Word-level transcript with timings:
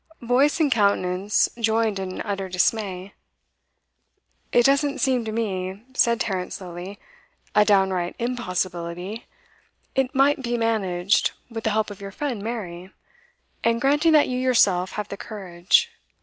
Voice 0.23 0.59
and 0.59 0.71
countenance 0.71 1.47
joined 1.59 1.99
in 1.99 2.21
utter 2.23 2.49
dismay. 2.49 3.13
'It 4.51 4.65
doesn't 4.65 4.97
seem 4.97 5.23
to 5.23 5.31
me,' 5.31 5.83
said 5.93 6.19
Tarrant 6.19 6.53
slowly, 6.53 6.97
'a 7.53 7.63
downright 7.65 8.15
impossibility. 8.17 9.27
It 9.93 10.15
might 10.15 10.41
be 10.41 10.57
managed, 10.57 11.33
with 11.51 11.65
the 11.65 11.69
help 11.69 11.91
of 11.91 12.01
your 12.01 12.09
friend 12.09 12.41
Mary, 12.41 12.91
and 13.63 13.79
granting 13.79 14.13
that 14.13 14.27
you 14.27 14.39
yourself 14.39 14.93
have 14.93 15.09
the 15.09 15.17
courage. 15.17 15.91